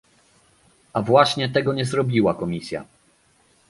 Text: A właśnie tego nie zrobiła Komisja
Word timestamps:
A 0.93 1.01
właśnie 1.01 1.49
tego 1.49 1.73
nie 1.73 1.85
zrobiła 1.85 2.33
Komisja 2.33 2.85